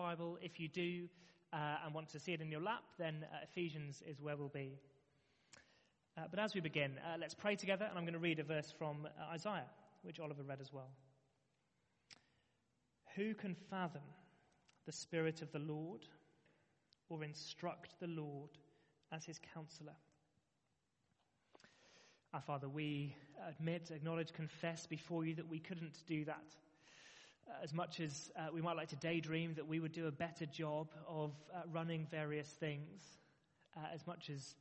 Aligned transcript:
Bible. 0.00 0.38
If 0.40 0.58
you 0.58 0.66
do 0.66 1.08
uh, 1.52 1.84
and 1.84 1.94
want 1.94 2.08
to 2.08 2.18
see 2.18 2.32
it 2.32 2.40
in 2.40 2.50
your 2.50 2.62
lap, 2.62 2.84
then 2.98 3.26
uh, 3.30 3.36
Ephesians 3.42 4.02
is 4.08 4.18
where 4.18 4.34
we'll 4.34 4.48
be. 4.48 4.78
Uh, 6.16 6.22
but 6.30 6.40
as 6.40 6.54
we 6.54 6.62
begin, 6.62 6.92
uh, 7.04 7.18
let's 7.20 7.34
pray 7.34 7.54
together, 7.54 7.84
and 7.84 7.98
I'm 7.98 8.04
going 8.04 8.14
to 8.14 8.18
read 8.18 8.38
a 8.38 8.42
verse 8.42 8.72
from 8.78 9.06
uh, 9.06 9.34
Isaiah, 9.34 9.68
which 10.02 10.18
Oliver 10.18 10.42
read 10.42 10.62
as 10.62 10.72
well. 10.72 10.88
Who 13.14 13.34
can 13.34 13.54
fathom 13.68 14.00
the 14.86 14.92
Spirit 14.92 15.42
of 15.42 15.52
the 15.52 15.58
Lord 15.58 16.06
or 17.10 17.22
instruct 17.22 18.00
the 18.00 18.06
Lord 18.06 18.50
as 19.12 19.26
his 19.26 19.38
counselor? 19.52 19.96
Our 22.32 22.40
Father, 22.40 22.70
we 22.70 23.14
admit, 23.46 23.90
acknowledge, 23.94 24.32
confess 24.32 24.86
before 24.86 25.26
you 25.26 25.34
that 25.34 25.48
we 25.48 25.58
couldn't 25.58 26.06
do 26.06 26.24
that. 26.24 26.56
As 27.62 27.74
much 27.74 28.00
as 28.00 28.30
uh, 28.36 28.48
we 28.52 28.62
might 28.62 28.76
like 28.76 28.88
to 28.88 28.96
daydream 28.96 29.54
that 29.54 29.66
we 29.66 29.80
would 29.80 29.92
do 29.92 30.06
a 30.06 30.12
better 30.12 30.46
job 30.46 30.88
of 31.06 31.32
uh, 31.54 31.62
running 31.72 32.06
various 32.10 32.48
things, 32.48 33.00
uh, 33.76 33.86
as 33.92 34.06
much 34.06 34.30
as 34.30 34.54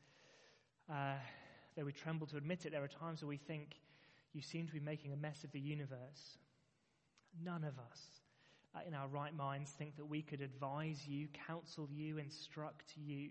uh, 0.90 1.14
though 1.76 1.86
we 1.86 1.92
tremble 1.92 2.28
to 2.28 2.38
admit 2.38 2.66
it, 2.66 2.72
there 2.72 2.84
are 2.84 2.88
times 2.88 3.22
where 3.22 3.30
we 3.30 3.38
think 3.38 3.76
you 4.34 4.42
seem 4.42 4.68
to 4.68 4.74
be 4.74 4.80
making 4.80 5.14
a 5.14 5.16
mess 5.16 5.44
of 5.44 5.52
the 5.52 5.60
universe. 5.60 6.38
None 7.44 7.64
of 7.64 7.80
us 7.80 8.02
uh, 8.76 8.80
in 8.88 8.94
our 8.94 9.08
right 9.08 9.36
minds 9.36 9.72
think 9.72 9.96
that 9.98 10.06
we 10.06 10.22
could 10.22 10.42
advise 10.42 11.08
you, 11.08 11.28
counsel 11.48 11.88
you, 11.92 12.18
instruct 12.18 12.94
you. 12.96 13.30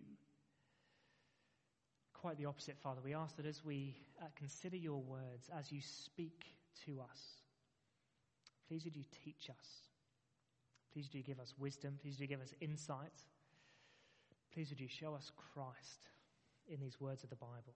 Quite 2.13 2.38
the 2.38 2.47
opposite, 2.47 2.77
Father. 2.79 3.01
We 3.05 3.15
ask 3.15 3.37
that 3.37 3.47
as 3.47 3.65
we 3.65 3.97
uh, 4.21 4.27
consider 4.37 4.77
your 4.77 5.01
words, 5.01 5.49
as 5.57 5.71
you 5.71 5.80
speak 5.80 6.47
to 6.87 7.01
us, 7.01 7.21
please 8.69 8.85
would 8.85 8.97
you 8.97 9.05
teach 9.25 9.51
us. 9.51 9.67
Please 10.93 11.09
do 11.09 11.19
you 11.19 11.25
give 11.25 11.41
us 11.41 11.55
wisdom. 11.59 11.99
Please 12.01 12.17
do 12.17 12.25
you 12.25 12.29
give 12.29 12.41
us 12.41 12.55
insight. 12.61 13.25
Please 14.53 14.71
would 14.71 14.81
you 14.81 14.89
show 14.89 15.15
us 15.15 15.33
Christ 15.37 16.09
in 16.69 16.80
these 16.80 17.01
words 17.01 17.25
of 17.25 17.30
the 17.30 17.37
Bible. 17.37 17.75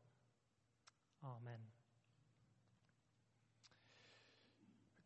Amen. 1.24 1.60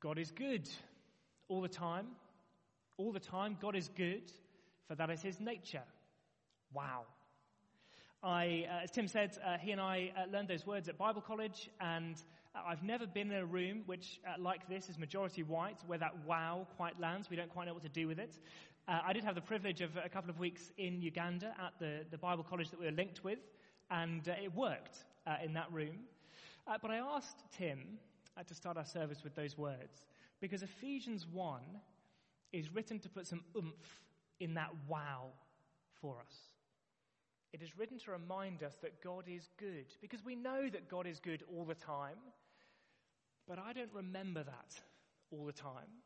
God 0.00 0.18
is 0.18 0.30
good 0.30 0.68
all 1.48 1.60
the 1.60 1.68
time. 1.68 2.06
All 2.98 3.12
the 3.12 3.20
time, 3.20 3.58
God 3.60 3.76
is 3.76 3.90
good, 3.94 4.32
for 4.88 4.94
that 4.94 5.10
is 5.10 5.20
his 5.20 5.38
nature. 5.38 5.82
Wow. 6.72 7.04
I, 8.22 8.66
uh, 8.68 8.84
as 8.84 8.90
Tim 8.90 9.08
said, 9.08 9.36
uh, 9.44 9.58
he 9.58 9.72
and 9.72 9.80
I 9.80 10.12
uh, 10.16 10.30
learned 10.30 10.48
those 10.48 10.66
words 10.66 10.88
at 10.88 10.98
Bible 10.98 11.20
college, 11.20 11.70
and 11.80 12.16
uh, 12.54 12.60
I've 12.66 12.82
never 12.82 13.06
been 13.06 13.30
in 13.30 13.38
a 13.38 13.46
room 13.46 13.82
which, 13.86 14.20
uh, 14.26 14.40
like 14.40 14.68
this, 14.68 14.88
is 14.88 14.98
majority 14.98 15.42
white, 15.42 15.78
where 15.86 15.98
that 15.98 16.14
wow 16.26 16.66
quite 16.76 16.98
lands. 16.98 17.28
We 17.30 17.36
don't 17.36 17.50
quite 17.50 17.66
know 17.66 17.74
what 17.74 17.82
to 17.82 17.88
do 17.88 18.08
with 18.08 18.18
it. 18.18 18.38
Uh, 18.88 19.00
I 19.04 19.12
did 19.12 19.24
have 19.24 19.34
the 19.34 19.40
privilege 19.40 19.80
of 19.80 19.90
a 20.02 20.08
couple 20.08 20.30
of 20.30 20.38
weeks 20.38 20.70
in 20.78 21.02
Uganda 21.02 21.54
at 21.58 21.72
the, 21.78 22.04
the 22.10 22.18
Bible 22.18 22.44
college 22.44 22.70
that 22.70 22.80
we 22.80 22.86
were 22.86 22.92
linked 22.92 23.22
with, 23.22 23.38
and 23.90 24.26
it 24.28 24.54
worked 24.54 24.98
in 25.42 25.52
that 25.54 25.70
room. 25.72 25.96
but 26.66 26.90
I 26.90 26.98
asked 26.98 27.42
Tim 27.56 27.98
to 28.46 28.54
start 28.54 28.76
our 28.76 28.84
service 28.84 29.24
with 29.24 29.34
those 29.34 29.58
words, 29.58 30.06
because 30.40 30.62
Ephesians 30.62 31.26
1 31.32 31.60
is 32.52 32.72
written 32.72 33.00
to 33.00 33.08
put 33.08 33.26
some 33.26 33.42
oomph 33.56 34.00
in 34.38 34.54
that 34.54 34.70
wow 34.88 35.26
for 36.00 36.18
us. 36.20 36.55
It 37.56 37.62
is 37.62 37.78
written 37.78 37.98
to 38.00 38.10
remind 38.10 38.62
us 38.62 38.74
that 38.82 39.02
God 39.02 39.24
is 39.26 39.48
good, 39.56 39.86
because 40.02 40.22
we 40.22 40.36
know 40.36 40.68
that 40.68 40.90
God 40.90 41.06
is 41.06 41.20
good 41.20 41.42
all 41.50 41.64
the 41.64 41.74
time, 41.74 42.18
but 43.48 43.58
I 43.58 43.72
don't 43.72 43.94
remember 43.94 44.42
that 44.42 44.80
all 45.30 45.46
the 45.46 45.54
time. 45.54 46.02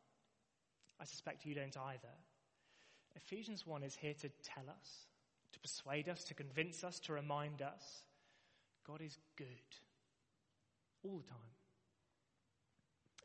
I 1.00 1.06
suspect 1.06 1.44
you 1.44 1.56
don't 1.56 1.76
either. 1.76 2.14
Ephesians 3.16 3.66
1 3.66 3.82
is 3.82 3.96
here 3.96 4.14
to 4.14 4.28
tell 4.44 4.62
us, 4.70 5.08
to 5.52 5.58
persuade 5.58 6.08
us, 6.08 6.22
to 6.24 6.34
convince 6.34 6.84
us, 6.84 7.00
to 7.00 7.14
remind 7.14 7.62
us 7.62 8.04
God 8.86 9.00
is 9.00 9.18
good 9.36 9.46
all 11.02 11.16
the 11.16 11.28
time. 11.28 11.38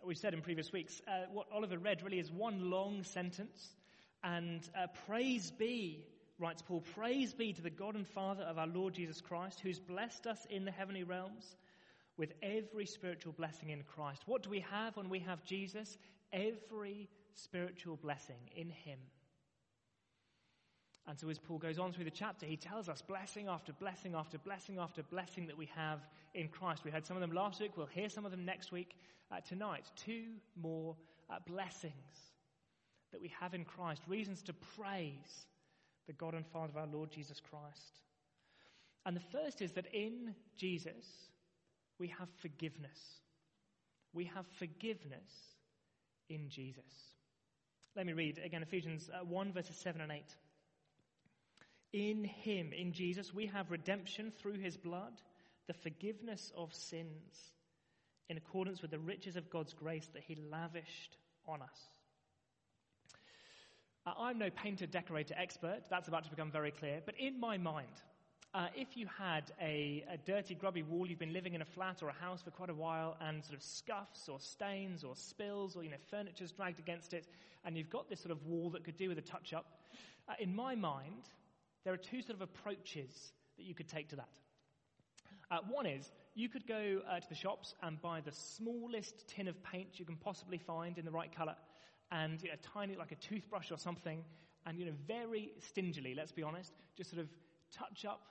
We've 0.03 0.17
said 0.17 0.33
in 0.33 0.41
previous 0.41 0.73
weeks, 0.73 0.99
uh, 1.07 1.25
what 1.31 1.45
Oliver 1.53 1.77
read 1.77 2.01
really 2.01 2.17
is 2.17 2.31
one 2.31 2.71
long 2.71 3.03
sentence, 3.03 3.75
and 4.23 4.67
uh, 4.75 4.87
praise 5.05 5.51
be 5.51 6.07
writes 6.39 6.61
Paul, 6.61 6.83
Praise 6.95 7.33
be 7.33 7.53
to 7.53 7.61
the 7.61 7.69
God 7.69 7.95
and 7.95 8.07
Father 8.07 8.43
of 8.43 8.57
our 8.57 8.67
Lord 8.67 8.93
Jesus 8.93 9.21
Christ, 9.21 9.59
who's 9.59 9.79
blessed 9.79 10.27
us 10.27 10.45
in 10.49 10.65
the 10.65 10.71
heavenly 10.71 11.03
realms 11.03 11.55
with 12.17 12.33
every 12.41 12.85
spiritual 12.85 13.33
blessing 13.33 13.69
in 13.69 13.83
Christ. 13.83 14.23
What 14.25 14.43
do 14.43 14.49
we 14.49 14.61
have 14.71 14.95
when 14.97 15.09
we 15.09 15.19
have 15.19 15.43
Jesus? 15.43 15.97
Every 16.31 17.09
spiritual 17.33 17.97
blessing 17.97 18.49
in 18.55 18.69
Him. 18.69 18.99
And 21.07 21.19
so, 21.19 21.29
as 21.29 21.37
Paul 21.37 21.59
goes 21.59 21.77
on 21.77 21.93
through 21.93 22.05
the 22.05 22.11
chapter, 22.11 22.47
he 22.47 22.57
tells 22.57 22.89
us 22.89 23.01
blessing 23.01 23.47
after 23.47 23.73
blessing 23.73 24.15
after 24.15 24.39
blessing 24.39 24.79
after 24.79 25.03
blessing 25.03 25.45
that 25.45 25.57
we 25.57 25.69
have 25.75 25.99
in 26.33 26.47
Christ. 26.47 26.83
We 26.83 26.89
had 26.89 27.05
some 27.05 27.15
of 27.15 27.21
them 27.21 27.31
last 27.31 27.61
week, 27.61 27.77
we'll 27.77 27.85
hear 27.85 28.09
some 28.09 28.25
of 28.25 28.31
them 28.31 28.43
next 28.43 28.71
week. 28.71 28.95
Uh, 29.31 29.39
tonight, 29.47 29.91
two 29.95 30.25
more 30.55 30.95
uh, 31.29 31.37
blessings 31.45 31.93
that 33.11 33.21
we 33.21 33.31
have 33.39 33.53
in 33.53 33.65
Christ, 33.65 34.01
reasons 34.07 34.41
to 34.43 34.53
praise 34.53 35.47
the 36.07 36.13
God 36.13 36.33
and 36.33 36.45
Father 36.47 36.71
of 36.71 36.77
our 36.77 36.87
Lord 36.87 37.11
Jesus 37.11 37.39
Christ. 37.39 38.01
And 39.05 39.15
the 39.15 39.21
first 39.31 39.61
is 39.61 39.73
that 39.73 39.93
in 39.93 40.33
Jesus, 40.57 41.05
we 41.99 42.07
have 42.19 42.29
forgiveness. 42.41 42.99
We 44.13 44.25
have 44.35 44.45
forgiveness 44.57 45.29
in 46.29 46.49
Jesus. 46.49 46.83
Let 47.95 48.05
me 48.05 48.13
read 48.13 48.39
again 48.43 48.63
Ephesians 48.63 49.09
uh, 49.13 49.23
1, 49.23 49.53
verses 49.53 49.77
7 49.77 50.01
and 50.01 50.11
8. 50.11 50.23
In 51.93 52.25
Him, 52.25 52.73
in 52.73 52.91
Jesus, 52.91 53.33
we 53.33 53.45
have 53.47 53.71
redemption 53.71 54.33
through 54.37 54.59
His 54.59 54.75
blood, 54.75 55.13
the 55.67 55.73
forgiveness 55.73 56.51
of 56.57 56.73
sins, 56.73 57.53
in 58.27 58.37
accordance 58.37 58.81
with 58.81 58.91
the 58.91 58.99
riches 58.99 59.35
of 59.35 59.49
God's 59.49 59.73
grace 59.73 60.07
that 60.13 60.23
He 60.23 60.35
lavished 60.51 61.17
on 61.47 61.61
us. 61.61 61.94
Uh, 64.05 64.13
I'm 64.19 64.37
no 64.37 64.51
painter, 64.51 64.85
decorator 64.85 65.33
expert, 65.35 65.81
that's 65.89 66.07
about 66.07 66.23
to 66.25 66.29
become 66.29 66.51
very 66.51 66.69
clear, 66.69 67.01
but 67.07 67.15
in 67.17 67.39
my 67.39 67.57
mind, 67.57 68.03
uh, 68.53 68.67
if 68.75 68.95
you 68.95 69.07
had 69.07 69.51
a, 69.59 70.05
a, 70.11 70.17
dirty, 70.17 70.53
grubby 70.53 70.83
wall, 70.83 71.07
you've 71.07 71.17
been 71.17 71.33
living 71.33 71.55
in 71.55 71.63
a 71.63 71.65
flat 71.65 72.03
or 72.03 72.09
a 72.09 72.13
house 72.13 72.43
for 72.43 72.51
quite 72.51 72.69
a 72.69 72.73
while, 72.73 73.17
and 73.19 73.43
sort 73.43 73.57
of 73.57 73.63
scuffs 73.63 74.29
or 74.29 74.39
stains 74.39 75.03
or 75.03 75.15
spills 75.15 75.75
or, 75.75 75.83
you 75.83 75.89
know, 75.89 75.97
furniture's 76.11 76.51
dragged 76.51 76.77
against 76.77 77.15
it, 77.15 77.25
and 77.65 77.75
you've 77.75 77.89
got 77.89 78.07
this 78.07 78.19
sort 78.19 78.31
of 78.31 78.45
wall 78.45 78.69
that 78.69 78.83
could 78.83 78.95
do 78.95 79.09
with 79.09 79.17
a 79.17 79.23
touch 79.23 79.53
up, 79.53 79.65
uh, 80.29 80.33
in 80.39 80.55
my 80.55 80.75
mind, 80.75 81.23
there 81.83 81.91
are 81.91 81.97
two 81.97 82.21
sort 82.21 82.35
of 82.35 82.41
approaches 82.41 83.33
that 83.57 83.63
you 83.63 83.73
could 83.73 83.87
take 83.87 84.07
to 84.09 84.15
that. 84.17 84.29
Uh, 85.49 85.57
one 85.67 85.87
is 85.87 86.11
you 86.35 86.47
could 86.47 86.67
go 86.67 87.01
uh, 87.09 87.19
to 87.19 87.29
the 87.29 87.35
shops 87.35 87.73
and 87.81 87.99
buy 88.03 88.21
the 88.21 88.31
smallest 88.31 89.27
tin 89.27 89.47
of 89.47 89.63
paint 89.63 89.99
you 89.99 90.05
can 90.05 90.15
possibly 90.15 90.59
find 90.59 90.99
in 90.99 91.05
the 91.05 91.11
right 91.11 91.35
color 91.35 91.55
and 92.11 92.41
you 92.41 92.49
know, 92.49 92.55
tiny, 92.73 92.95
like 92.95 93.11
a 93.11 93.15
toothbrush 93.15 93.71
or 93.71 93.77
something, 93.77 94.23
and 94.65 94.79
you 94.79 94.85
know, 94.85 94.93
very 95.07 95.51
stingily, 95.59 96.15
let's 96.15 96.31
be 96.31 96.43
honest, 96.43 96.73
just 96.97 97.09
sort 97.09 97.21
of 97.21 97.29
touch 97.71 98.05
up 98.05 98.21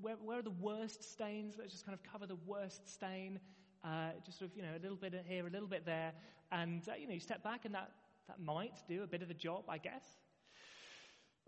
where, 0.00 0.16
where, 0.16 0.38
are 0.38 0.42
the 0.42 0.50
worst 0.50 1.02
stains. 1.12 1.54
Let's 1.58 1.72
just 1.72 1.84
kind 1.84 1.98
of 1.98 2.12
cover 2.12 2.26
the 2.26 2.38
worst 2.46 2.88
stain. 2.88 3.40
Uh, 3.84 4.10
just 4.24 4.38
sort 4.38 4.50
of, 4.50 4.56
you 4.56 4.62
know, 4.62 4.76
a 4.78 4.80
little 4.80 4.96
bit 4.96 5.12
here, 5.26 5.44
a 5.46 5.50
little 5.50 5.66
bit 5.66 5.84
there, 5.84 6.12
and 6.52 6.88
uh, 6.88 6.92
you 6.98 7.08
know, 7.08 7.14
you 7.14 7.20
step 7.20 7.42
back, 7.42 7.64
and 7.64 7.74
that 7.74 7.90
that 8.28 8.40
might 8.40 8.74
do 8.88 9.02
a 9.02 9.06
bit 9.06 9.22
of 9.22 9.28
the 9.28 9.34
job, 9.34 9.64
I 9.68 9.78
guess. 9.78 10.04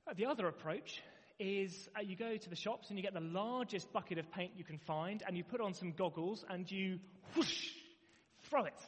Uh, 0.07 0.15
the 0.17 0.27
other 0.27 0.49
approach 0.49 1.03
is 1.39 1.89
uh, 1.97 2.01
you 2.01 2.17
go 2.17 2.37
to 2.37 2.51
the 2.51 2.57
shops 2.57 2.91
and 2.91 2.99
you 2.99 3.03
get 3.03 3.15
the 3.15 3.21
largest 3.21 3.93
bucket 3.93 4.19
of 4.19 4.31
paint 4.31 4.53
you 4.57 4.65
can 4.65 4.79
find, 4.79 5.23
and 5.27 5.37
you 5.37 5.45
put 5.45 5.61
on 5.61 5.75
some 5.75 5.93
goggles 5.93 6.45
and 6.49 6.71
you 6.71 6.99
whoosh, 7.35 7.69
throw 8.43 8.65
it 8.65 8.81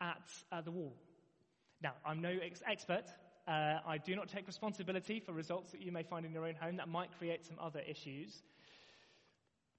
at 0.00 0.30
uh, 0.52 0.60
the 0.60 0.70
wall. 0.70 0.94
Now, 1.84 1.92
I'm 2.04 2.22
no 2.22 2.34
ex- 2.42 2.62
expert. 2.66 3.04
Uh, 3.46 3.78
I 3.86 3.98
do 3.98 4.16
not 4.16 4.28
take 4.28 4.46
responsibility 4.46 5.20
for 5.20 5.32
results 5.32 5.70
that 5.72 5.82
you 5.82 5.92
may 5.92 6.02
find 6.02 6.24
in 6.24 6.32
your 6.32 6.46
own 6.46 6.54
home. 6.54 6.76
That 6.76 6.88
might 6.88 7.10
create 7.18 7.44
some 7.44 7.58
other 7.60 7.80
issues. 7.80 8.42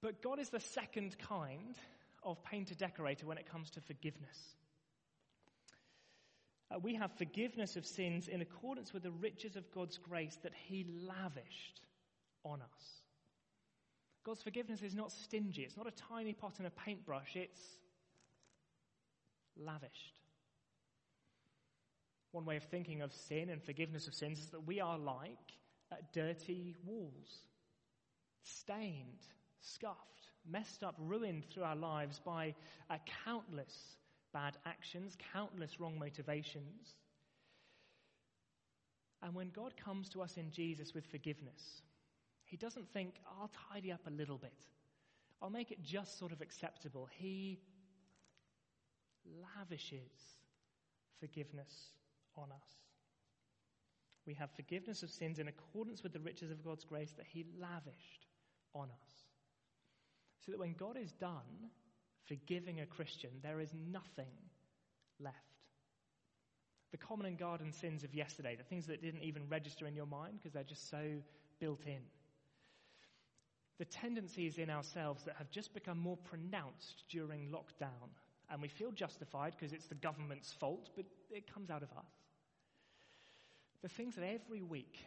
But 0.04 0.22
God 0.22 0.40
is 0.40 0.50
the 0.50 0.60
second 0.60 1.18
kind 1.18 1.76
of 2.22 2.42
painter 2.44 2.76
decorator 2.76 3.26
when 3.26 3.40
it 3.40 3.50
comes 3.52 3.72
to 3.72 3.82
forgiveness. 3.82 4.38
Uh, 6.70 6.78
we 6.78 6.94
have 6.94 7.12
forgiveness 7.18 7.76
of 7.76 7.88
sins 7.88 8.28
in 8.28 8.40
accordance 8.40 8.94
with 8.94 9.02
the 9.02 9.12
riches 9.12 9.56
of 9.56 9.72
God's 9.72 9.98
grace 9.98 10.38
that 10.44 10.54
He 10.68 10.86
lavished 11.08 11.82
on 12.44 12.62
us. 12.62 13.02
God's 14.24 14.44
forgiveness 14.44 14.84
is 14.84 14.94
not 14.94 15.12
stingy, 15.12 15.64
it's 15.64 15.78
not 15.78 15.88
a 15.88 15.92
tiny 15.92 16.34
pot 16.34 16.54
and 16.60 16.68
a 16.68 16.72
paintbrush, 16.72 17.36
it's 17.36 17.62
lavished. 19.58 20.25
One 22.36 22.44
way 22.44 22.58
of 22.58 22.64
thinking 22.64 23.02
of 23.02 23.14
sin 23.14 23.48
and 23.48 23.64
forgiveness 23.64 24.08
of 24.08 24.14
sins 24.14 24.40
is 24.40 24.48
that 24.48 24.68
we 24.68 24.82
are 24.82 24.98
like 24.98 25.54
uh, 25.90 25.96
dirty 26.12 26.76
walls, 26.84 27.46
stained, 28.44 29.24
scuffed, 29.62 30.28
messed 30.46 30.84
up, 30.84 30.96
ruined 31.00 31.46
through 31.46 31.64
our 31.64 31.78
lives 31.78 32.20
by 32.20 32.54
uh, 32.90 32.98
countless 33.24 33.96
bad 34.34 34.58
actions, 34.66 35.16
countless 35.32 35.80
wrong 35.80 35.98
motivations. 35.98 36.96
And 39.24 39.34
when 39.34 39.50
God 39.52 39.74
comes 39.78 40.10
to 40.10 40.22
us 40.22 40.36
in 40.36 40.52
Jesus 40.52 40.94
with 40.94 41.06
forgiveness, 41.06 41.84
He 42.44 42.58
doesn't 42.58 42.92
think, 42.92 43.14
I'll 43.26 43.52
tidy 43.72 43.94
up 43.94 44.02
a 44.08 44.12
little 44.12 44.38
bit, 44.38 44.66
I'll 45.42 45.50
make 45.50 45.72
it 45.72 45.82
just 45.82 46.20
sort 46.20 46.34
of 46.34 46.42
acceptable. 46.42 47.08
He 47.18 47.62
lavishes 49.56 50.36
forgiveness 51.22 51.94
on 52.38 52.52
us. 52.52 52.70
We 54.26 54.34
have 54.36 54.50
forgiveness 54.52 55.04
of 55.04 55.10
sins 55.10 55.40
in 55.40 55.48
accordance 55.48 56.02
with 56.02 56.14
the 56.14 56.20
riches 56.20 56.52
of 56.52 56.64
God's 56.64 56.84
grace 56.84 57.12
that 57.18 57.28
He 57.28 57.46
lavished 57.60 58.26
on 58.74 58.90
us. 58.90 59.14
So 60.46 60.52
that 60.52 60.60
when 60.60 60.74
God 60.74 60.98
is 60.98 61.12
done 61.14 61.70
forgiving 62.28 62.82
a 62.82 62.86
Christian, 62.86 63.32
there 63.44 63.60
is 63.60 63.72
nothing 63.92 64.32
left. 65.20 65.36
The 66.92 66.98
common 66.98 67.26
and 67.26 67.38
garden 67.38 67.72
sins 67.72 68.04
of 68.04 68.14
yesterday, 68.14 68.56
the 68.56 68.64
things 68.64 68.88
that 68.88 69.02
didn't 69.02 69.24
even 69.24 69.50
register 69.50 69.86
in 69.86 69.96
your 69.96 70.06
mind 70.06 70.36
because 70.38 70.54
they're 70.54 70.64
just 70.64 70.90
so 70.90 71.04
built 71.60 71.86
in. 71.86 72.02
The 73.78 73.86
tendencies 73.86 74.58
in 74.58 74.70
ourselves 74.70 75.24
that 75.26 75.36
have 75.36 75.52
just 75.52 75.74
become 75.74 76.00
more 76.00 76.18
pronounced 76.18 77.04
during 77.10 77.50
lockdown, 77.50 78.10
and 78.50 78.62
we 78.62 78.70
feel 78.70 78.92
justified 78.92 79.54
because 79.58 79.74
it's 79.74 79.88
the 79.88 79.96
government's 79.96 80.54
fault, 80.54 80.90
but 80.96 81.06
it 81.32 81.54
comes 81.54 81.70
out 81.70 81.84
of 81.84 81.90
us. 81.92 82.25
The 83.86 83.90
things 83.90 84.16
that 84.16 84.26
every 84.26 84.64
week, 84.64 84.98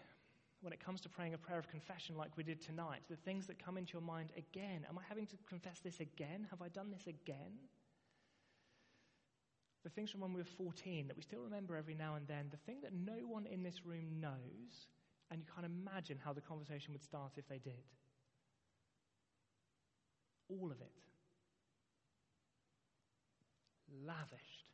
when 0.60 0.72
it 0.72 0.78
comes 0.78 1.00
to 1.00 1.08
praying 1.08 1.34
a 1.34 1.36
prayer 1.36 1.58
of 1.58 1.68
confession 1.68 2.16
like 2.16 2.30
we 2.36 2.44
did 2.44 2.62
tonight, 2.62 3.00
the 3.10 3.16
things 3.16 3.48
that 3.48 3.58
come 3.58 3.76
into 3.76 3.94
your 3.94 4.02
mind 4.02 4.28
again, 4.36 4.86
am 4.88 4.96
I 4.96 5.02
having 5.08 5.26
to 5.26 5.36
confess 5.48 5.80
this 5.80 5.98
again? 5.98 6.46
Have 6.50 6.62
I 6.62 6.68
done 6.68 6.92
this 6.92 7.08
again? 7.08 7.58
The 9.82 9.90
things 9.90 10.12
from 10.12 10.20
when 10.20 10.32
we 10.32 10.40
were 10.40 10.44
14 10.44 11.08
that 11.08 11.16
we 11.16 11.24
still 11.24 11.40
remember 11.40 11.74
every 11.74 11.96
now 11.96 12.14
and 12.14 12.28
then, 12.28 12.46
the 12.52 12.56
thing 12.56 12.76
that 12.82 12.92
no 12.94 13.26
one 13.26 13.46
in 13.46 13.64
this 13.64 13.84
room 13.84 14.20
knows, 14.20 14.86
and 15.32 15.40
you 15.40 15.46
can't 15.52 15.66
imagine 15.66 16.20
how 16.24 16.32
the 16.32 16.40
conversation 16.40 16.92
would 16.92 17.02
start 17.02 17.32
if 17.36 17.48
they 17.48 17.58
did. 17.58 17.82
All 20.48 20.70
of 20.70 20.80
it. 20.80 20.92
Lavished 24.06 24.70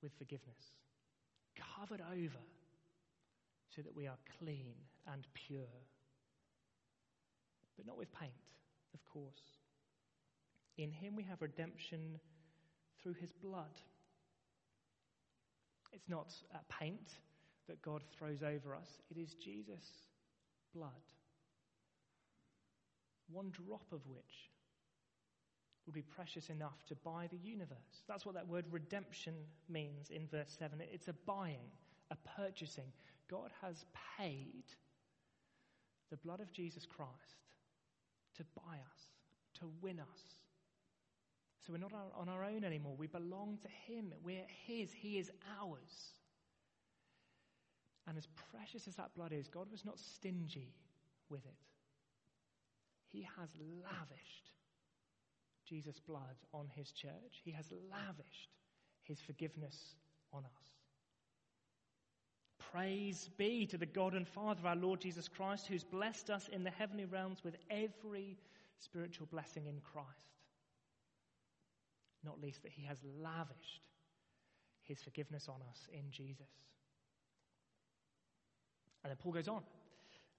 with 0.00 0.12
forgiveness, 0.16 0.78
covered 1.76 2.00
over 2.00 2.38
so 3.74 3.82
that 3.82 3.94
we 3.94 4.06
are 4.06 4.18
clean 4.38 4.74
and 5.12 5.26
pure. 5.34 5.62
But 7.76 7.86
not 7.86 7.98
with 7.98 8.12
paint, 8.12 8.32
of 8.94 9.04
course. 9.06 9.58
In 10.76 10.90
Him 10.90 11.16
we 11.16 11.24
have 11.24 11.42
redemption 11.42 12.18
through 13.02 13.14
His 13.14 13.32
blood. 13.32 13.80
It's 15.92 16.08
not 16.08 16.34
uh, 16.54 16.58
paint 16.68 17.14
that 17.68 17.82
God 17.82 18.02
throws 18.16 18.42
over 18.42 18.74
us, 18.74 18.98
it 19.10 19.18
is 19.18 19.34
Jesus' 19.34 20.08
blood. 20.74 20.90
One 23.30 23.50
drop 23.50 23.86
of 23.92 24.06
which 24.06 24.50
would 25.86 25.94
be 25.94 26.02
precious 26.02 26.50
enough 26.50 26.84
to 26.88 26.94
buy 26.96 27.28
the 27.30 27.38
universe. 27.38 28.02
That's 28.08 28.24
what 28.24 28.34
that 28.34 28.48
word 28.48 28.64
redemption 28.70 29.34
means 29.68 30.10
in 30.10 30.26
verse 30.28 30.54
7. 30.58 30.78
It's 30.92 31.08
a 31.08 31.14
buying, 31.26 31.70
a 32.10 32.16
purchasing. 32.36 32.92
God 33.30 33.50
has 33.62 33.84
paid 34.18 34.64
the 36.10 36.16
blood 36.18 36.40
of 36.40 36.52
Jesus 36.52 36.86
Christ 36.86 37.10
to 38.36 38.44
buy 38.54 38.76
us, 38.76 39.02
to 39.60 39.70
win 39.80 39.98
us. 40.00 40.20
So 41.66 41.72
we're 41.72 41.78
not 41.78 41.92
on 42.14 42.28
our 42.28 42.44
own 42.44 42.62
anymore. 42.62 42.94
We 42.98 43.06
belong 43.06 43.58
to 43.62 43.68
Him. 43.68 44.12
We're 44.22 44.46
His. 44.66 44.92
He 44.92 45.18
is 45.18 45.30
ours. 45.60 46.12
And 48.06 48.18
as 48.18 48.28
precious 48.50 48.86
as 48.86 48.96
that 48.96 49.14
blood 49.14 49.32
is, 49.32 49.48
God 49.48 49.70
was 49.72 49.84
not 49.84 49.98
stingy 49.98 50.74
with 51.30 51.44
it. 51.46 51.54
He 53.08 53.26
has 53.38 53.48
lavished 53.82 54.50
Jesus' 55.64 56.00
blood 56.00 56.36
on 56.52 56.68
His 56.74 56.92
church, 56.92 57.40
He 57.44 57.52
has 57.52 57.66
lavished 57.90 58.50
His 59.04 59.20
forgiveness 59.20 59.94
on 60.32 60.44
us. 60.44 60.83
Praise 62.74 63.30
be 63.36 63.66
to 63.66 63.78
the 63.78 63.86
God 63.86 64.14
and 64.14 64.26
Father 64.26 64.58
of 64.58 64.66
our 64.66 64.74
Lord 64.74 65.00
Jesus 65.00 65.28
Christ, 65.28 65.68
who's 65.68 65.84
blessed 65.84 66.28
us 66.28 66.48
in 66.52 66.64
the 66.64 66.70
heavenly 66.70 67.04
realms 67.04 67.44
with 67.44 67.54
every 67.70 68.36
spiritual 68.80 69.28
blessing 69.30 69.66
in 69.66 69.80
Christ. 69.92 70.08
Not 72.24 72.40
least 72.40 72.64
that 72.64 72.72
he 72.72 72.84
has 72.84 72.98
lavished 73.22 73.86
his 74.82 75.00
forgiveness 75.00 75.48
on 75.48 75.60
us 75.70 75.86
in 75.92 76.10
Jesus. 76.10 76.50
And 79.04 79.10
then 79.12 79.18
Paul 79.22 79.32
goes 79.32 79.46
on. 79.46 79.62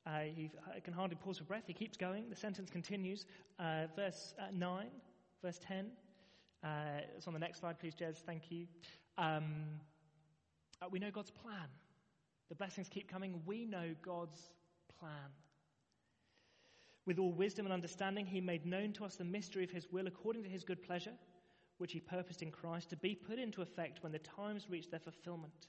Uh, 0.05 0.19
he 0.35 0.51
can 0.83 0.93
hardly 0.93 1.15
pause 1.15 1.37
for 1.37 1.45
breath. 1.45 1.63
He 1.67 1.73
keeps 1.73 1.95
going. 1.95 2.25
The 2.29 2.35
sentence 2.35 2.69
continues. 2.69 3.25
Uh, 3.57 3.83
verse 3.95 4.33
uh, 4.37 4.47
9, 4.53 4.87
verse 5.41 5.59
10. 5.65 5.85
Uh, 6.61 6.67
it's 7.15 7.27
on 7.27 7.33
the 7.33 7.39
next 7.39 7.61
slide, 7.61 7.79
please, 7.79 7.95
Jez. 7.95 8.17
Thank 8.17 8.51
you. 8.51 8.67
Um, 9.17 9.53
uh, 10.81 10.87
we 10.91 10.99
know 10.99 11.11
God's 11.11 11.31
plan. 11.31 11.69
The 12.49 12.55
blessings 12.55 12.89
keep 12.89 13.09
coming. 13.09 13.41
We 13.45 13.65
know 13.65 13.95
God's 14.01 14.39
plan. 14.99 15.31
With 17.05 17.19
all 17.19 17.31
wisdom 17.31 17.65
and 17.65 17.73
understanding, 17.73 18.25
he 18.25 18.41
made 18.41 18.65
known 18.65 18.91
to 18.93 19.05
us 19.05 19.15
the 19.15 19.23
mystery 19.23 19.63
of 19.63 19.71
his 19.71 19.91
will 19.91 20.07
according 20.07 20.43
to 20.43 20.49
his 20.49 20.63
good 20.63 20.81
pleasure, 20.81 21.13
which 21.77 21.91
he 21.91 21.99
purposed 21.99 22.41
in 22.41 22.51
Christ 22.51 22.89
to 22.89 22.95
be 22.95 23.15
put 23.15 23.37
into 23.37 23.61
effect 23.61 24.01
when 24.01 24.11
the 24.11 24.19
times 24.19 24.69
reach 24.69 24.89
their 24.89 24.99
fulfillment, 24.99 25.67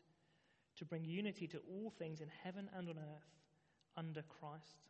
to 0.77 0.85
bring 0.85 1.05
unity 1.05 1.47
to 1.49 1.59
all 1.69 1.91
things 1.91 2.21
in 2.21 2.29
heaven 2.43 2.71
and 2.77 2.89
on 2.89 2.97
earth 2.99 3.37
under 3.97 4.23
Christ. 4.23 4.87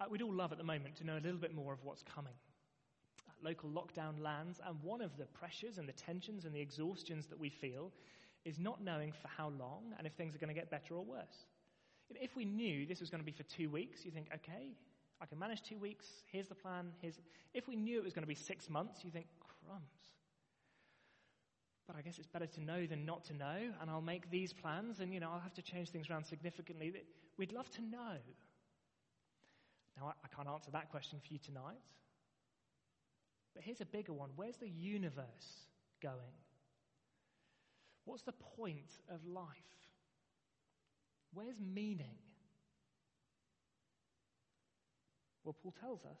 Uh, 0.00 0.04
we'd 0.08 0.22
all 0.22 0.32
love 0.32 0.52
at 0.52 0.58
the 0.58 0.64
moment 0.64 0.94
to 0.96 1.04
know 1.04 1.18
a 1.18 1.24
little 1.24 1.40
bit 1.40 1.54
more 1.54 1.72
of 1.72 1.82
what's 1.82 2.02
coming. 2.02 2.34
Uh, 3.28 3.32
local 3.48 3.68
lockdown 3.70 4.20
lands, 4.20 4.60
and 4.64 4.80
one 4.82 5.00
of 5.00 5.16
the 5.16 5.26
pressures 5.26 5.78
and 5.78 5.88
the 5.88 5.92
tensions 5.92 6.44
and 6.44 6.54
the 6.54 6.60
exhaustions 6.60 7.26
that 7.26 7.38
we 7.38 7.48
feel 7.48 7.92
is 8.44 8.58
not 8.58 8.82
knowing 8.82 9.12
for 9.12 9.28
how 9.28 9.48
long 9.48 9.94
and 9.98 10.06
if 10.06 10.12
things 10.14 10.34
are 10.34 10.38
going 10.38 10.54
to 10.54 10.58
get 10.58 10.70
better 10.70 10.94
or 10.94 11.04
worse. 11.04 11.46
If 12.10 12.34
we 12.36 12.44
knew 12.44 12.86
this 12.86 13.00
was 13.00 13.10
going 13.10 13.20
to 13.20 13.26
be 13.26 13.32
for 13.32 13.42
two 13.42 13.68
weeks, 13.68 14.04
you 14.04 14.10
think, 14.10 14.28
okay, 14.34 14.72
I 15.20 15.26
can 15.26 15.38
manage 15.38 15.62
two 15.62 15.78
weeks. 15.78 16.06
Here's 16.32 16.48
the 16.48 16.54
plan. 16.54 16.92
Here's... 17.00 17.18
If 17.52 17.68
we 17.68 17.76
knew 17.76 17.98
it 17.98 18.04
was 18.04 18.14
going 18.14 18.22
to 18.22 18.28
be 18.28 18.34
six 18.34 18.70
months, 18.70 19.04
you 19.04 19.10
think, 19.10 19.26
crumbs. 19.40 19.82
But 21.86 21.96
I 21.96 22.02
guess 22.02 22.18
it's 22.18 22.28
better 22.28 22.46
to 22.46 22.60
know 22.60 22.86
than 22.86 23.06
not 23.06 23.24
to 23.24 23.34
know, 23.34 23.72
and 23.80 23.90
I'll 23.90 24.02
make 24.02 24.30
these 24.30 24.52
plans, 24.52 25.00
and 25.00 25.12
you 25.12 25.20
know 25.20 25.30
I'll 25.32 25.40
have 25.40 25.54
to 25.54 25.62
change 25.62 25.88
things 25.90 26.10
around 26.10 26.26
significantly. 26.26 26.92
We'd 27.38 27.52
love 27.52 27.70
to 27.72 27.82
know. 27.82 28.16
Now 29.96 30.12
I 30.22 30.28
can't 30.36 30.48
answer 30.48 30.70
that 30.72 30.90
question 30.90 31.18
for 31.26 31.32
you 31.32 31.38
tonight. 31.38 31.80
But 33.54 33.64
here's 33.64 33.80
a 33.80 33.86
bigger 33.86 34.12
one: 34.12 34.28
Where's 34.36 34.58
the 34.58 34.68
universe 34.68 35.24
going? 36.02 36.36
What's 38.08 38.22
the 38.22 38.32
point 38.56 38.90
of 39.10 39.20
life? 39.26 39.44
Where's 41.34 41.60
meaning? 41.60 42.16
Well, 45.44 45.54
Paul 45.62 45.74
tells 45.78 46.06
us 46.06 46.18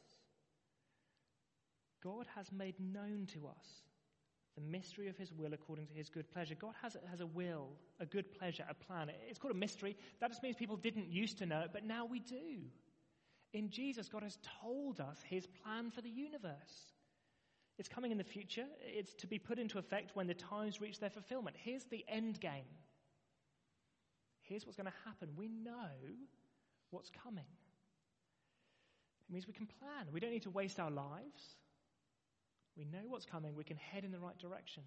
God 2.04 2.26
has 2.36 2.52
made 2.52 2.74
known 2.78 3.26
to 3.32 3.46
us 3.46 3.66
the 4.54 4.60
mystery 4.60 5.08
of 5.08 5.16
his 5.16 5.32
will 5.32 5.54
according 5.54 5.86
to 5.86 5.94
his 5.94 6.10
good 6.10 6.30
pleasure. 6.30 6.54
God 6.54 6.74
has, 6.82 6.94
has 7.10 7.20
a 7.20 7.26
will, 7.26 7.70
a 7.98 8.04
good 8.04 8.38
pleasure, 8.38 8.64
a 8.68 8.74
plan. 8.74 9.10
It's 9.26 9.38
called 9.38 9.54
a 9.54 9.58
mystery. 9.58 9.96
That 10.20 10.28
just 10.28 10.42
means 10.42 10.56
people 10.56 10.76
didn't 10.76 11.08
used 11.08 11.38
to 11.38 11.46
know 11.46 11.60
it, 11.60 11.70
but 11.72 11.86
now 11.86 12.04
we 12.04 12.20
do. 12.20 12.64
In 13.54 13.70
Jesus, 13.70 14.10
God 14.10 14.24
has 14.24 14.36
told 14.60 15.00
us 15.00 15.16
his 15.24 15.46
plan 15.46 15.90
for 15.90 16.02
the 16.02 16.10
universe. 16.10 16.92
It's 17.78 17.88
coming 17.88 18.10
in 18.10 18.18
the 18.18 18.24
future. 18.24 18.66
It's 18.80 19.14
to 19.14 19.26
be 19.26 19.38
put 19.38 19.58
into 19.58 19.78
effect 19.78 20.10
when 20.14 20.26
the 20.26 20.34
times 20.34 20.80
reach 20.80 20.98
their 20.98 21.10
fulfillment. 21.10 21.56
Here's 21.58 21.84
the 21.84 22.04
end 22.08 22.40
game. 22.40 22.64
Here's 24.40 24.66
what's 24.66 24.76
going 24.76 24.86
to 24.86 24.98
happen. 25.04 25.28
We 25.36 25.48
know 25.48 25.90
what's 26.90 27.10
coming. 27.10 27.44
It 29.28 29.32
means 29.32 29.46
we 29.46 29.52
can 29.52 29.68
plan. 29.78 30.06
We 30.12 30.20
don't 30.20 30.32
need 30.32 30.42
to 30.42 30.50
waste 30.50 30.80
our 30.80 30.90
lives. 30.90 31.56
We 32.76 32.84
know 32.84 33.06
what's 33.06 33.26
coming. 33.26 33.54
We 33.54 33.64
can 33.64 33.76
head 33.76 34.04
in 34.04 34.10
the 34.10 34.18
right 34.18 34.38
direction. 34.38 34.82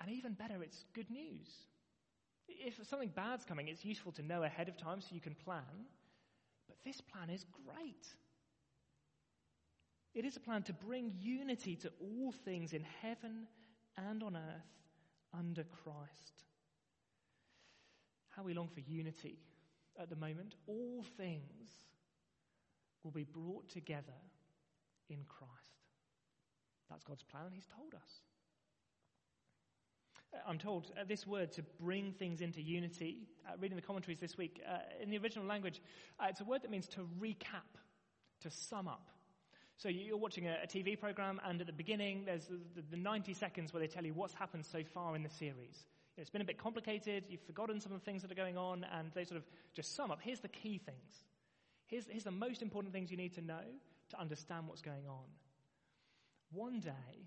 And 0.00 0.10
even 0.10 0.32
better, 0.32 0.62
it's 0.62 0.84
good 0.94 1.10
news. 1.10 1.48
If 2.48 2.84
something 2.88 3.10
bad's 3.14 3.44
coming, 3.44 3.68
it's 3.68 3.84
useful 3.84 4.12
to 4.12 4.22
know 4.22 4.42
ahead 4.42 4.68
of 4.68 4.76
time 4.76 5.00
so 5.00 5.08
you 5.12 5.20
can 5.20 5.34
plan. 5.34 5.86
But 6.66 6.76
this 6.84 7.00
plan 7.00 7.30
is 7.30 7.44
great. 7.66 8.08
It 10.14 10.24
is 10.24 10.36
a 10.36 10.40
plan 10.40 10.62
to 10.64 10.72
bring 10.72 11.12
unity 11.20 11.76
to 11.76 11.92
all 12.00 12.32
things 12.44 12.72
in 12.72 12.84
heaven 13.00 13.46
and 13.96 14.22
on 14.22 14.36
earth 14.36 14.82
under 15.32 15.64
Christ. 15.64 16.44
How 18.30 18.42
we 18.42 18.54
long 18.54 18.68
for 18.68 18.80
unity 18.80 19.38
at 19.98 20.10
the 20.10 20.16
moment. 20.16 20.54
All 20.66 21.04
things 21.16 21.70
will 23.02 23.10
be 23.10 23.24
brought 23.24 23.68
together 23.68 24.12
in 25.08 25.24
Christ. 25.28 25.52
That's 26.90 27.04
God's 27.04 27.22
plan, 27.22 27.46
and 27.46 27.54
He's 27.54 27.66
told 27.66 27.94
us. 27.94 28.20
I'm 30.46 30.58
told 30.58 30.92
uh, 30.98 31.04
this 31.06 31.26
word 31.26 31.52
to 31.52 31.62
bring 31.80 32.12
things 32.12 32.40
into 32.40 32.62
unity, 32.62 33.18
uh, 33.46 33.52
reading 33.60 33.76
the 33.76 33.82
commentaries 33.82 34.20
this 34.20 34.38
week, 34.38 34.62
uh, 34.66 34.78
in 35.02 35.10
the 35.10 35.18
original 35.18 35.46
language, 35.46 35.82
uh, 36.18 36.26
it's 36.28 36.40
a 36.40 36.44
word 36.44 36.62
that 36.62 36.70
means 36.70 36.88
to 36.88 37.06
recap, 37.20 37.68
to 38.40 38.50
sum 38.50 38.88
up. 38.88 39.08
So 39.82 39.88
you're 39.88 40.16
watching 40.16 40.46
a, 40.46 40.58
a 40.62 40.66
TV 40.68 40.96
program, 40.96 41.40
and 41.44 41.60
at 41.60 41.66
the 41.66 41.72
beginning, 41.72 42.22
there's 42.24 42.46
the, 42.46 42.84
the, 42.88 42.96
90 42.96 43.34
seconds 43.34 43.72
where 43.72 43.80
they 43.80 43.88
tell 43.88 44.04
you 44.06 44.14
what's 44.14 44.32
happened 44.32 44.64
so 44.64 44.84
far 44.84 45.16
in 45.16 45.24
the 45.24 45.28
series. 45.28 45.86
It's 46.16 46.30
been 46.30 46.40
a 46.40 46.44
bit 46.44 46.56
complicated, 46.56 47.24
you've 47.28 47.42
forgotten 47.42 47.80
some 47.80 47.90
of 47.90 47.98
the 47.98 48.04
things 48.04 48.22
that 48.22 48.30
are 48.30 48.36
going 48.36 48.56
on, 48.56 48.86
and 48.96 49.10
they 49.12 49.24
sort 49.24 49.38
of 49.38 49.44
just 49.74 49.96
sum 49.96 50.12
up. 50.12 50.20
Here's 50.22 50.38
the 50.38 50.46
key 50.46 50.78
things. 50.78 51.24
Here's, 51.88 52.06
here's 52.06 52.22
the 52.22 52.30
most 52.30 52.62
important 52.62 52.94
things 52.94 53.10
you 53.10 53.16
need 53.16 53.34
to 53.34 53.40
know 53.40 53.64
to 54.10 54.20
understand 54.20 54.68
what's 54.68 54.82
going 54.82 55.08
on. 55.08 55.24
One 56.52 56.78
day, 56.78 57.26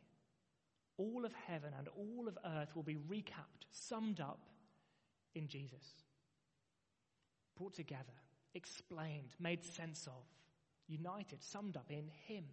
all 0.95 1.25
of 1.25 1.33
heaven 1.33 1.71
and 1.77 1.89
all 1.89 2.25
of 2.25 2.37
earth 2.45 2.73
will 2.73 2.83
be 2.83 2.95
recapped, 2.95 3.67
summed 3.69 4.21
up 4.21 4.45
in 5.33 5.49
Jesus. 5.49 6.05
Brought 7.57 7.73
together, 7.73 8.15
explained, 8.53 9.35
made 9.41 9.61
sense 9.65 10.07
of, 10.07 10.23
united, 10.87 11.43
summed 11.43 11.77
up 11.77 11.89
in 11.89 12.09
Him. 12.27 12.45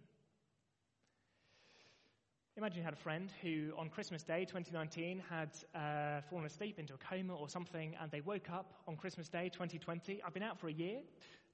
Imagine 2.55 2.77
you 2.77 2.83
had 2.83 2.93
a 2.93 2.97
friend 2.97 3.31
who, 3.41 3.71
on 3.77 3.89
Christmas 3.89 4.23
Day 4.23 4.45
2019, 4.45 5.23
had 5.27 5.49
uh, 5.73 6.21
fallen 6.29 6.45
asleep 6.45 6.77
into 6.77 6.93
a 6.93 6.97
coma 6.97 7.35
or 7.35 7.49
something, 7.49 7.95
and 7.99 8.11
they 8.11 8.21
woke 8.21 8.51
up 8.51 8.73
on 8.87 8.95
Christmas 8.95 9.27
Day 9.27 9.49
2020. 9.49 10.21
I've 10.23 10.33
been 10.33 10.43
out 10.43 10.59
for 10.59 10.67
a 10.67 10.73
year. 10.73 10.99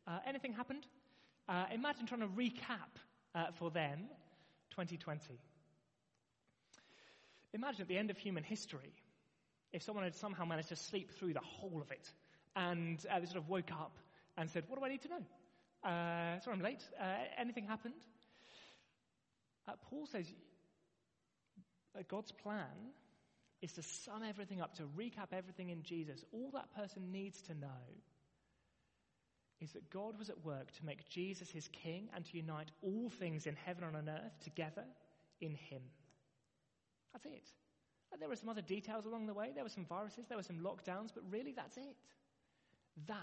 Uh, 0.05 0.19
anything 0.27 0.51
happened? 0.51 0.87
Uh, 1.47 1.65
imagine 1.73 2.05
trying 2.05 2.21
to 2.21 2.27
recap 2.27 2.99
uh, 3.33 3.45
for 3.57 3.71
them 3.71 4.09
2020. 4.71 5.39
Imagine 7.53 7.81
at 7.81 7.87
the 7.87 7.97
end 7.97 8.09
of 8.09 8.17
human 8.17 8.43
history 8.43 8.93
if 9.71 9.81
someone 9.81 10.03
had 10.03 10.15
somehow 10.15 10.45
managed 10.45 10.69
to 10.69 10.75
sleep 10.75 11.11
through 11.11 11.33
the 11.33 11.39
whole 11.39 11.81
of 11.81 11.91
it 11.91 12.11
and 12.55 13.05
uh, 13.09 13.19
they 13.19 13.25
sort 13.25 13.37
of 13.37 13.49
woke 13.49 13.71
up 13.71 13.97
and 14.37 14.49
said, 14.49 14.63
What 14.67 14.79
do 14.79 14.85
I 14.85 14.89
need 14.89 15.01
to 15.03 15.09
know? 15.09 15.23
Uh, 15.83 16.39
sorry, 16.39 16.57
I'm 16.57 16.61
late. 16.61 16.83
Uh, 16.99 17.05
anything 17.37 17.65
happened? 17.65 17.93
Uh, 19.67 19.73
Paul 19.89 20.05
says 20.05 20.33
God's 22.07 22.31
plan 22.31 22.93
is 23.61 23.73
to 23.73 23.83
sum 23.83 24.23
everything 24.27 24.61
up, 24.61 24.75
to 24.75 24.83
recap 24.83 25.33
everything 25.33 25.69
in 25.69 25.83
Jesus. 25.83 26.23
All 26.31 26.49
that 26.53 26.73
person 26.75 27.11
needs 27.11 27.41
to 27.43 27.53
know 27.53 27.67
is 29.59 29.71
that 29.73 29.89
God 29.89 30.17
was 30.17 30.29
at 30.29 30.45
work 30.45 30.71
to 30.71 30.85
make 30.85 31.09
Jesus 31.09 31.51
his 31.51 31.67
king 31.67 32.09
and 32.15 32.25
to 32.25 32.37
unite 32.37 32.71
all 32.81 33.09
things 33.09 33.45
in 33.45 33.55
heaven 33.65 33.83
and 33.83 33.95
on 33.97 34.09
earth 34.09 34.39
together 34.41 34.85
in 35.41 35.53
him. 35.55 35.81
That's 37.11 37.25
it. 37.25 37.49
There 38.19 38.29
were 38.29 38.35
some 38.35 38.49
other 38.49 38.61
details 38.61 39.05
along 39.05 39.27
the 39.27 39.33
way. 39.33 39.51
There 39.53 39.63
were 39.63 39.69
some 39.69 39.85
viruses, 39.85 40.25
there 40.27 40.37
were 40.37 40.43
some 40.43 40.59
lockdowns, 40.59 41.11
but 41.13 41.23
really 41.29 41.53
that's 41.53 41.77
it. 41.77 41.95
That 43.07 43.17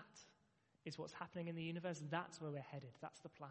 is 0.87 0.99
what's 0.99 1.13
happening 1.13 1.49
in 1.49 1.55
the 1.55 1.63
universe. 1.63 2.03
That's 2.11 2.41
where 2.41 2.51
we're 2.51 2.61
headed. 2.61 2.93
That's 3.03 3.21
the 3.21 3.29
plan. 3.29 3.51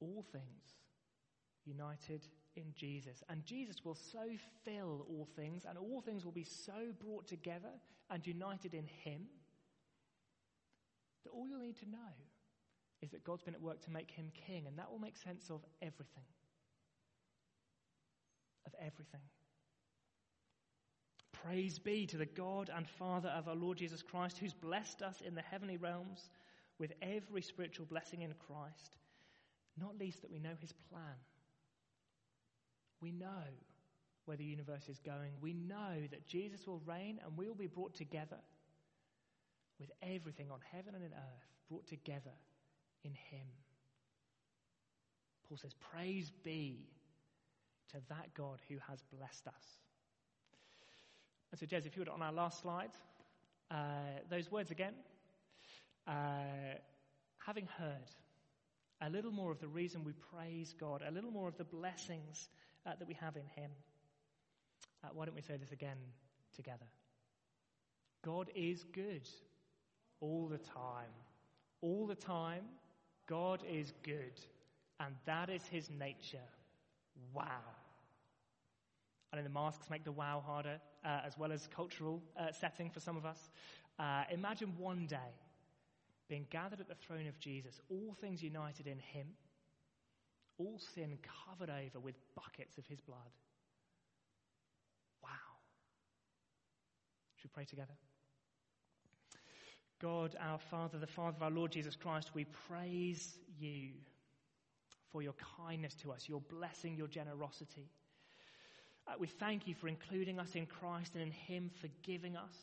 All 0.00 0.24
things 0.30 0.76
united 1.64 2.28
in 2.54 2.66
Jesus. 2.76 3.24
And 3.28 3.44
Jesus 3.44 3.84
will 3.84 3.96
so 3.96 4.20
fill 4.64 5.06
all 5.08 5.28
things, 5.34 5.64
and 5.68 5.76
all 5.76 6.00
things 6.00 6.24
will 6.24 6.32
be 6.32 6.44
so 6.44 6.92
brought 7.04 7.26
together 7.26 7.70
and 8.10 8.24
united 8.24 8.74
in 8.74 8.86
Him 8.86 9.26
that 11.24 11.30
all 11.30 11.48
you'll 11.48 11.60
need 11.60 11.78
to 11.78 11.90
know 11.90 12.12
is 13.00 13.10
that 13.10 13.24
God's 13.24 13.42
been 13.42 13.54
at 13.54 13.60
work 13.60 13.80
to 13.82 13.90
make 13.90 14.10
Him 14.10 14.30
king, 14.46 14.66
and 14.68 14.78
that 14.78 14.90
will 14.90 15.00
make 15.00 15.16
sense 15.16 15.50
of 15.50 15.64
everything 15.80 16.24
of 18.66 18.74
everything. 18.78 19.20
Praise 21.44 21.78
be 21.78 22.06
to 22.06 22.16
the 22.16 22.26
God 22.26 22.70
and 22.74 22.88
Father 22.88 23.28
of 23.30 23.48
our 23.48 23.54
Lord 23.54 23.78
Jesus 23.78 24.02
Christ, 24.02 24.38
who's 24.38 24.54
blessed 24.54 25.02
us 25.02 25.20
in 25.20 25.34
the 25.34 25.42
heavenly 25.42 25.76
realms 25.76 26.30
with 26.78 26.92
every 27.02 27.42
spiritual 27.42 27.86
blessing 27.86 28.22
in 28.22 28.32
Christ, 28.46 28.96
not 29.78 29.98
least 29.98 30.22
that 30.22 30.30
we 30.30 30.38
know 30.38 30.54
his 30.60 30.72
plan. 30.90 31.16
We 33.00 33.10
know 33.10 33.42
where 34.24 34.36
the 34.36 34.44
universe 34.44 34.88
is 34.88 35.00
going. 35.00 35.32
We 35.40 35.52
know 35.52 36.06
that 36.10 36.26
Jesus 36.26 36.66
will 36.66 36.80
reign 36.86 37.18
and 37.24 37.36
we 37.36 37.48
will 37.48 37.56
be 37.56 37.66
brought 37.66 37.94
together 37.94 38.38
with 39.80 39.90
everything 40.02 40.50
on 40.50 40.60
heaven 40.70 40.94
and 40.94 41.04
in 41.04 41.12
earth, 41.12 41.48
brought 41.68 41.86
together 41.88 42.30
in 43.02 43.12
him. 43.12 43.46
Paul 45.48 45.58
says, 45.58 45.74
Praise 45.74 46.30
be 46.44 46.86
to 47.90 47.96
that 48.08 48.32
God 48.34 48.60
who 48.68 48.76
has 48.88 49.02
blessed 49.12 49.48
us. 49.48 49.82
And 51.52 51.60
so, 51.60 51.66
Jez, 51.66 51.86
if 51.86 51.94
you 51.94 52.00
would, 52.00 52.08
on 52.08 52.22
our 52.22 52.32
last 52.32 52.62
slide, 52.62 52.90
uh, 53.70 53.76
those 54.30 54.50
words 54.50 54.70
again. 54.70 54.94
Uh, 56.08 56.74
having 57.46 57.68
heard 57.78 58.10
a 59.00 59.10
little 59.10 59.30
more 59.30 59.52
of 59.52 59.60
the 59.60 59.68
reason 59.68 60.02
we 60.04 60.12
praise 60.12 60.74
God, 60.78 61.02
a 61.06 61.10
little 61.10 61.30
more 61.30 61.48
of 61.48 61.56
the 61.58 61.64
blessings 61.64 62.48
uh, 62.86 62.92
that 62.98 63.06
we 63.06 63.14
have 63.14 63.36
in 63.36 63.46
Him, 63.54 63.70
uh, 65.04 65.08
why 65.12 65.26
don't 65.26 65.34
we 65.34 65.42
say 65.42 65.56
this 65.56 65.72
again 65.72 65.96
together? 66.54 66.86
God 68.24 68.50
is 68.54 68.84
good 68.92 69.28
all 70.20 70.48
the 70.48 70.58
time. 70.58 71.10
All 71.80 72.06
the 72.06 72.14
time, 72.14 72.62
God 73.26 73.60
is 73.68 73.92
good, 74.04 74.40
and 75.00 75.14
that 75.26 75.50
is 75.50 75.66
His 75.66 75.90
nature. 75.90 76.48
Wow. 77.34 77.81
I 79.32 79.36
know 79.36 79.42
the 79.42 79.48
masks 79.48 79.88
make 79.88 80.04
the 80.04 80.12
wow 80.12 80.42
harder, 80.44 80.78
uh, 81.04 81.20
as 81.24 81.38
well 81.38 81.52
as 81.52 81.66
cultural 81.74 82.22
uh, 82.38 82.52
setting 82.52 82.90
for 82.90 83.00
some 83.00 83.16
of 83.16 83.24
us. 83.24 83.50
Uh, 83.98 84.24
imagine 84.30 84.74
one 84.76 85.06
day 85.06 85.16
being 86.28 86.46
gathered 86.50 86.80
at 86.80 86.88
the 86.88 86.94
throne 86.94 87.26
of 87.26 87.38
Jesus, 87.38 87.80
all 87.90 88.14
things 88.20 88.42
united 88.42 88.86
in 88.86 88.98
Him, 88.98 89.28
all 90.58 90.78
sin 90.94 91.18
covered 91.48 91.70
over 91.70 91.98
with 91.98 92.14
buckets 92.34 92.76
of 92.76 92.86
His 92.86 93.00
blood. 93.00 93.18
Wow. 95.22 95.30
Should 97.36 97.50
we 97.50 97.54
pray 97.54 97.64
together? 97.64 97.94
God, 100.00 100.36
our 100.40 100.58
Father, 100.58 100.98
the 100.98 101.06
Father 101.06 101.36
of 101.36 101.42
our 101.42 101.50
Lord 101.50 101.70
Jesus 101.70 101.96
Christ, 101.96 102.30
we 102.34 102.44
praise 102.68 103.38
you 103.58 103.92
for 105.10 105.22
your 105.22 105.34
kindness 105.56 105.94
to 106.02 106.12
us, 106.12 106.28
your 106.28 106.40
blessing, 106.40 106.96
your 106.96 107.06
generosity. 107.06 107.88
Uh, 109.12 109.16
we 109.18 109.26
thank 109.26 109.66
you 109.66 109.74
for 109.74 109.88
including 109.88 110.38
us 110.38 110.54
in 110.54 110.64
Christ 110.64 111.14
and 111.14 111.22
in 111.22 111.30
Him 111.30 111.70
forgiving 111.80 112.36
us 112.36 112.54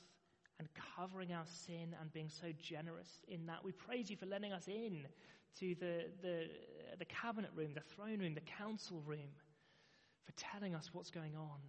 and 0.58 0.68
covering 0.96 1.32
our 1.32 1.46
sin 1.46 1.96
and 2.00 2.12
being 2.12 2.29
so 2.29 2.48
generous 2.62 3.20
in 3.27 3.46
that. 3.46 3.63
We 3.63 3.72
praise 3.72 4.10
you 4.10 4.18
for 4.18 4.25
letting 4.25 4.51
us 4.51 4.68
in 4.68 5.06
to 5.60 5.75
the, 5.75 6.06
the, 6.22 6.50
the 6.98 7.06
cabinet 7.06 7.51
room, 7.56 7.72
the 7.74 7.82
throne 7.82 8.20
room, 8.20 8.34
the 8.34 8.41
council 8.41 9.01
room, 9.06 9.29
for 10.25 10.32
telling 10.38 10.74
us 10.74 10.89
what's 10.91 11.12
going 11.12 11.36
on. 11.36 11.60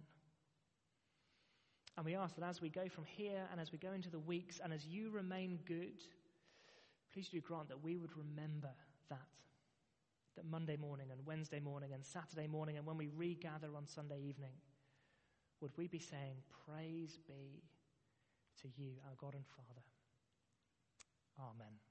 And 1.97 2.05
we 2.05 2.15
ask 2.15 2.35
that 2.35 2.45
as 2.45 2.61
we 2.61 2.69
go 2.69 2.87
from 2.87 3.05
here 3.05 3.47
and 3.51 3.61
as 3.61 3.71
we 3.71 3.77
go 3.77 3.91
into 3.91 4.09
the 4.09 4.19
weeks 4.19 4.59
and 4.63 4.73
as 4.73 4.85
you 4.85 5.11
remain 5.11 5.59
good, 5.65 6.01
please 7.13 7.29
do 7.29 7.39
grant 7.39 7.67
that 7.69 7.83
we 7.83 7.97
would 7.97 8.15
remember 8.17 8.69
that 9.09 9.27
that 10.37 10.45
Monday 10.49 10.77
morning 10.77 11.07
and 11.11 11.19
Wednesday 11.25 11.59
morning 11.59 11.91
and 11.93 12.05
Saturday 12.05 12.47
morning 12.47 12.77
and 12.77 12.85
when 12.85 12.97
we 12.97 13.09
regather 13.17 13.67
on 13.75 13.85
Sunday 13.85 14.21
evening, 14.21 14.53
would 15.61 15.71
we 15.77 15.87
be 15.87 15.99
saying, 15.99 16.37
Praise 16.65 17.19
be 17.27 17.63
to 18.61 18.67
you, 18.77 18.93
our 19.05 19.15
God 19.17 19.35
and 19.35 19.45
Father? 19.45 19.83
Amen. 21.39 21.90